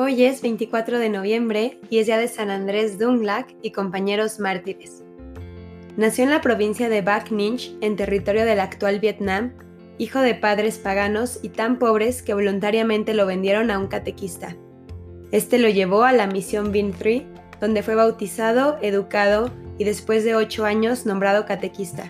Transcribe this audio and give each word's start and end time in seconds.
Hoy 0.00 0.22
es 0.22 0.42
24 0.42 1.00
de 1.00 1.08
noviembre 1.08 1.80
y 1.90 1.98
es 1.98 2.06
día 2.06 2.18
de 2.18 2.28
San 2.28 2.50
Andrés 2.50 3.00
Dunglac 3.00 3.52
y 3.62 3.72
compañeros 3.72 4.38
mártires. 4.38 5.02
Nació 5.96 6.22
en 6.22 6.30
la 6.30 6.40
provincia 6.40 6.88
de 6.88 7.02
Bac 7.02 7.32
Ninh, 7.32 7.58
en 7.80 7.96
territorio 7.96 8.44
del 8.44 8.60
actual 8.60 9.00
Vietnam, 9.00 9.54
hijo 9.98 10.20
de 10.20 10.36
padres 10.36 10.78
paganos 10.78 11.40
y 11.42 11.48
tan 11.48 11.80
pobres 11.80 12.22
que 12.22 12.32
voluntariamente 12.32 13.12
lo 13.12 13.26
vendieron 13.26 13.72
a 13.72 13.78
un 13.80 13.88
catequista. 13.88 14.54
Este 15.32 15.58
lo 15.58 15.68
llevó 15.68 16.04
a 16.04 16.12
la 16.12 16.28
misión 16.28 16.70
Vin 16.70 16.92
Tri, 16.92 17.26
donde 17.60 17.82
fue 17.82 17.96
bautizado, 17.96 18.78
educado 18.80 19.50
y 19.78 19.84
después 19.84 20.22
de 20.22 20.36
ocho 20.36 20.64
años 20.64 21.06
nombrado 21.06 21.44
catequista. 21.44 22.08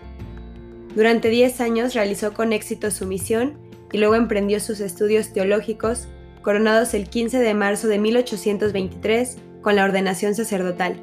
Durante 0.95 1.31
diez 1.31 1.63
años 1.63 1.95
realizó 1.95 2.35
con 2.35 2.53
éxito 2.53 2.91
su 2.91 3.07
misión 3.07 3.57
y 3.93 3.97
luego 3.97 4.15
emprendió 4.15 4.61
sus 4.61 4.81
estudios 4.81 5.33
teológicos 5.33 6.07
coronados 6.43 6.95
el 6.95 7.09
15 7.09 7.39
de 7.39 7.55
marzo 7.55 7.89
de 7.89 7.99
1823 7.99 9.39
con 9.63 9.77
la 9.77 9.85
ordenación 9.85 10.35
sacerdotal. 10.35 10.97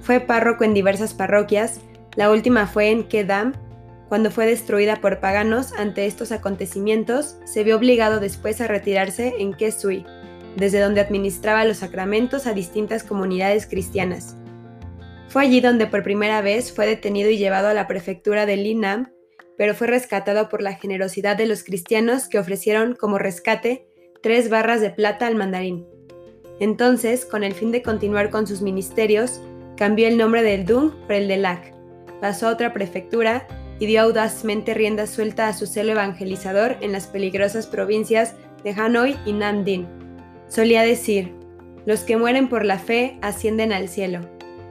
Fue 0.00 0.20
párroco 0.20 0.64
en 0.64 0.74
diversas 0.74 1.14
parroquias, 1.14 1.80
la 2.16 2.30
última 2.30 2.66
fue 2.66 2.90
en 2.90 3.04
Kedam. 3.04 3.52
Cuando 4.08 4.30
fue 4.30 4.46
destruida 4.46 5.00
por 5.00 5.20
paganos 5.20 5.72
ante 5.72 6.06
estos 6.06 6.32
acontecimientos, 6.32 7.38
se 7.44 7.64
vio 7.64 7.76
obligado 7.76 8.20
después 8.20 8.60
a 8.60 8.68
retirarse 8.68 9.34
en 9.38 9.52
Kesui, 9.52 10.06
desde 10.56 10.80
donde 10.80 11.00
administraba 11.00 11.64
los 11.64 11.78
sacramentos 11.78 12.46
a 12.46 12.54
distintas 12.54 13.02
comunidades 13.02 13.66
cristianas. 13.66 14.36
Fue 15.28 15.42
allí 15.42 15.60
donde 15.60 15.86
por 15.86 16.02
primera 16.02 16.40
vez 16.40 16.72
fue 16.72 16.86
detenido 16.86 17.28
y 17.30 17.36
llevado 17.36 17.68
a 17.68 17.74
la 17.74 17.88
prefectura 17.88 18.46
de 18.46 18.56
Linam, 18.56 19.12
pero 19.58 19.74
fue 19.74 19.86
rescatado 19.86 20.48
por 20.48 20.62
la 20.62 20.74
generosidad 20.74 21.36
de 21.36 21.46
los 21.46 21.64
cristianos 21.64 22.28
que 22.28 22.38
ofrecieron 22.38 22.94
como 22.94 23.18
rescate 23.18 23.88
tres 24.26 24.50
barras 24.50 24.80
de 24.80 24.90
plata 24.90 25.28
al 25.28 25.36
mandarín. 25.36 25.86
Entonces, 26.58 27.24
con 27.24 27.44
el 27.44 27.54
fin 27.54 27.70
de 27.70 27.80
continuar 27.80 28.28
con 28.28 28.44
sus 28.44 28.60
ministerios, 28.60 29.40
cambió 29.76 30.08
el 30.08 30.18
nombre 30.18 30.42
del 30.42 30.66
Dung 30.66 30.90
por 31.06 31.12
el 31.12 31.28
de 31.28 31.36
Lac, 31.36 31.72
pasó 32.20 32.48
a 32.48 32.50
otra 32.50 32.72
prefectura 32.72 33.46
y 33.78 33.86
dio 33.86 34.00
audazmente 34.00 34.74
rienda 34.74 35.06
suelta 35.06 35.46
a 35.46 35.52
su 35.52 35.68
celo 35.68 35.92
evangelizador 35.92 36.76
en 36.80 36.90
las 36.90 37.06
peligrosas 37.06 37.68
provincias 37.68 38.34
de 38.64 38.72
Hanoi 38.72 39.16
y 39.26 39.32
Nam 39.32 39.62
Dinh. 39.62 39.86
Solía 40.48 40.82
decir, 40.82 41.32
los 41.84 42.00
que 42.00 42.16
mueren 42.16 42.48
por 42.48 42.64
la 42.64 42.80
fe 42.80 43.18
ascienden 43.22 43.72
al 43.72 43.88
cielo. 43.88 44.22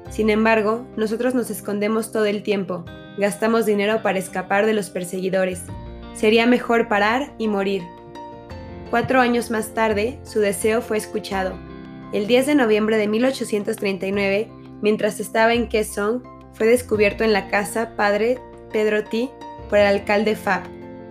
Sin 0.09 0.29
embargo, 0.29 0.85
nosotros 0.97 1.33
nos 1.33 1.49
escondemos 1.49 2.11
todo 2.11 2.25
el 2.25 2.43
tiempo, 2.43 2.83
gastamos 3.17 3.65
dinero 3.65 4.03
para 4.03 4.19
escapar 4.19 4.65
de 4.65 4.73
los 4.73 4.89
perseguidores. 4.89 5.61
Sería 6.13 6.45
mejor 6.45 6.89
parar 6.89 7.33
y 7.37 7.47
morir, 7.47 7.83
Cuatro 8.89 9.19
años 9.19 9.49
más 9.49 9.73
tarde, 9.73 10.19
su 10.23 10.39
deseo 10.39 10.81
fue 10.81 10.97
escuchado. 10.97 11.57
El 12.13 12.27
10 12.27 12.45
de 12.45 12.55
noviembre 12.55 12.97
de 12.97 13.07
1839, 13.07 14.49
mientras 14.81 15.19
estaba 15.19 15.53
en 15.53 15.67
Kaesong, 15.67 16.21
fue 16.53 16.67
descubierto 16.67 17.23
en 17.23 17.33
la 17.33 17.49
casa 17.49 17.95
Padre 17.95 18.39
Pedro 18.71 19.03
T 19.03 19.29
por 19.69 19.79
el 19.79 19.87
alcalde 19.87 20.35
Fab, 20.35 20.63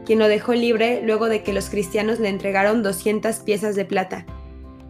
quien 0.06 0.19
lo 0.19 0.28
dejó 0.28 0.55
libre 0.55 1.02
luego 1.05 1.28
de 1.28 1.42
que 1.42 1.52
los 1.52 1.69
cristianos 1.69 2.20
le 2.20 2.28
entregaron 2.28 2.83
200 2.83 3.41
piezas 3.41 3.75
de 3.75 3.84
plata. 3.84 4.25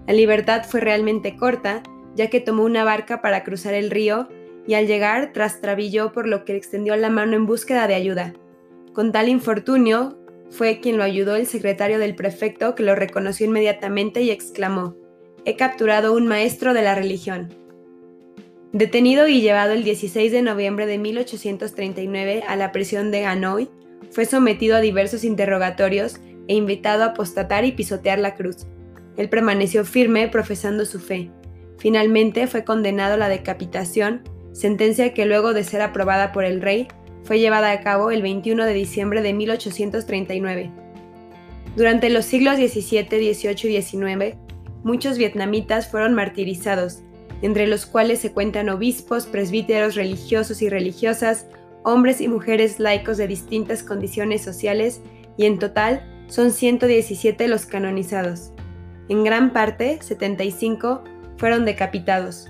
La 0.07 0.12
libertad 0.12 0.65
fue 0.69 0.81
realmente 0.81 1.37
corta, 1.37 1.83
ya 2.15 2.29
que 2.29 2.41
tomó 2.41 2.65
una 2.65 2.85
barca 2.85 3.23
para 3.23 3.43
cruzar 3.43 3.75
el 3.75 3.91
río 3.91 4.29
y 4.67 4.75
al 4.75 4.87
llegar 4.87 5.33
trastrabilló 5.33 6.12
por 6.12 6.29
lo 6.29 6.45
que 6.45 6.55
extendió 6.55 6.95
la 6.97 7.11
mano 7.11 7.35
en 7.35 7.47
búsqueda 7.47 7.87
de 7.87 7.95
ayuda. 7.95 8.35
Con 8.93 9.11
tal 9.11 9.29
infortunio, 9.29 10.19
fue 10.56 10.78
quien 10.78 10.97
lo 10.97 11.02
ayudó 11.02 11.34
el 11.34 11.47
secretario 11.47 11.98
del 11.98 12.14
prefecto 12.14 12.77
que 12.77 12.84
lo 12.84 12.94
reconoció 12.94 13.47
inmediatamente 13.47 14.22
y 14.22 14.30
exclamó, 14.30 14.94
He 15.44 15.56
capturado 15.56 16.14
un 16.14 16.27
maestro 16.27 16.72
de 16.72 16.83
la 16.83 16.94
religión. 16.94 17.53
Detenido 18.72 19.26
y 19.26 19.41
llevado 19.41 19.72
el 19.72 19.84
16 19.84 20.31
de 20.32 20.43
noviembre 20.43 20.87
de 20.87 20.98
1839 20.98 22.44
a 22.47 22.56
la 22.56 22.72
prisión 22.72 23.10
de 23.10 23.25
Hanoi, 23.25 23.69
fue 24.10 24.26
sometido 24.26 24.76
a 24.76 24.81
diversos 24.81 25.25
interrogatorios 25.25 26.16
e 26.47 26.54
invitado 26.54 27.03
a 27.03 27.06
apostatar 27.06 27.64
y 27.64 27.72
pisotear 27.72 28.20
la 28.20 28.34
cruz. 28.34 28.66
Él 29.16 29.28
permaneció 29.28 29.84
firme 29.84 30.28
profesando 30.28 30.87
su 30.87 31.00
fe. 31.00 31.31
Finalmente 31.78 32.47
fue 32.47 32.64
condenado 32.64 33.14
a 33.14 33.19
la 33.19 33.28
decapitación, 33.28 34.22
sentencia 34.53 35.14
que 35.14 35.26
luego 35.26 35.53
de 35.53 35.64
ser 35.64 35.82
aprobada 35.82 36.32
por 36.32 36.44
el 36.44 36.62
rey 36.62 36.87
fue 37.25 37.41
llevada 37.41 37.73
a 37.73 37.81
cabo 37.81 38.11
el 38.11 38.23
21 38.23 38.65
de 38.65 38.75
diciembre 38.75 39.23
de 39.23 39.33
1839. 39.33 40.71
Durante 41.75 42.11
los 42.11 42.27
siglos 42.27 42.57
XVII, 42.57 43.35
XVIII 43.35 43.77
y 43.77 43.83
XIX, 43.83 44.37
muchos 44.85 45.19
vietnamitas 45.19 45.89
fueron 45.89 46.15
martirizados, 46.15 47.01
entre 47.43 47.67
los 47.67 47.87
cuales 47.87 48.21
se 48.21 48.33
cuentan 48.33 48.69
obispos, 48.69 49.27
presbíteros 49.27 49.97
religiosos 49.97 50.62
y 50.62 50.69
religiosas, 50.69 51.47
hombres 51.83 52.21
y 52.21 52.29
mujeres 52.29 52.79
laicos 52.79 53.17
de 53.17 53.27
distintas 53.27 53.83
condiciones 53.83 54.43
sociales, 54.43 55.01
y 55.37 55.47
en 55.47 55.59
total 55.59 56.03
son 56.29 56.53
117 56.53 57.49
los 57.49 57.67
canonizados. 57.67 58.53
En 59.09 59.25
gran 59.25 59.53
parte, 59.53 59.99
75 60.01 61.03
fueron 61.39 61.65
decapitados. 61.65 62.49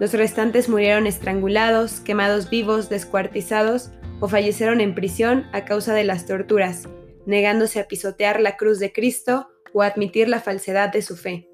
Los 0.00 0.14
restantes 0.14 0.68
murieron 0.68 1.06
estrangulados, 1.06 2.00
quemados 2.00 2.48
vivos, 2.48 2.88
descuartizados 2.88 3.90
o 4.22 4.28
fallecieron 4.28 4.80
en 4.80 4.94
prisión 4.94 5.48
a 5.52 5.64
causa 5.64 5.94
de 5.94 6.04
las 6.04 6.26
torturas, 6.26 6.88
negándose 7.26 7.80
a 7.80 7.88
pisotear 7.88 8.40
la 8.40 8.56
cruz 8.56 8.78
de 8.78 8.92
Cristo 8.92 9.48
o 9.72 9.82
a 9.82 9.86
admitir 9.86 10.28
la 10.28 10.40
falsedad 10.40 10.92
de 10.92 11.02
su 11.02 11.16
fe. 11.16 11.48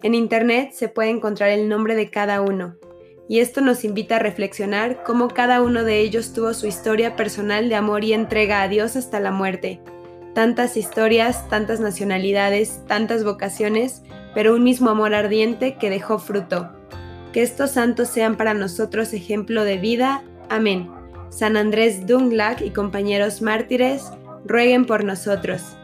En 0.00 0.14
Internet 0.14 0.70
se 0.72 0.88
puede 0.88 1.10
encontrar 1.10 1.50
el 1.50 1.68
nombre 1.68 1.96
de 1.96 2.10
cada 2.10 2.42
uno, 2.42 2.76
y 3.28 3.40
esto 3.40 3.60
nos 3.60 3.84
invita 3.84 4.16
a 4.16 4.20
reflexionar 4.20 5.02
cómo 5.02 5.26
cada 5.26 5.62
uno 5.62 5.82
de 5.82 5.98
ellos 5.98 6.32
tuvo 6.32 6.54
su 6.54 6.68
historia 6.68 7.16
personal 7.16 7.68
de 7.68 7.74
amor 7.74 8.04
y 8.04 8.12
entrega 8.12 8.62
a 8.62 8.68
Dios 8.68 8.94
hasta 8.94 9.18
la 9.18 9.32
muerte. 9.32 9.80
Tantas 10.32 10.76
historias, 10.76 11.48
tantas 11.48 11.80
nacionalidades, 11.80 12.82
tantas 12.86 13.24
vocaciones, 13.24 14.02
pero 14.32 14.54
un 14.54 14.62
mismo 14.62 14.90
amor 14.90 15.12
ardiente 15.12 15.74
que 15.74 15.90
dejó 15.90 16.20
fruto. 16.20 16.70
Que 17.32 17.42
estos 17.42 17.72
santos 17.72 18.10
sean 18.10 18.36
para 18.36 18.54
nosotros 18.54 19.12
ejemplo 19.12 19.64
de 19.64 19.78
vida. 19.78 20.22
Amén. 20.48 21.03
San 21.34 21.56
Andrés 21.56 22.06
Dunglac 22.06 22.60
y 22.60 22.70
compañeros 22.70 23.42
mártires, 23.42 24.04
rueguen 24.44 24.84
por 24.84 25.02
nosotros. 25.02 25.76